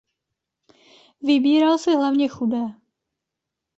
[1.21, 2.65] Vybíral si hlavně chudé.